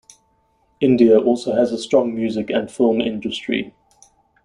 India 0.79 1.19
also 1.19 1.53
has 1.53 1.71
a 1.71 1.77
strong 1.77 2.15
music 2.15 2.49
and 2.49 2.71
film 2.71 2.99
industry. 3.01 3.71